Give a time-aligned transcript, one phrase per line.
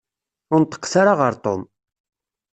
[0.53, 1.61] Ur neṭṭqet ara ɣer Tom.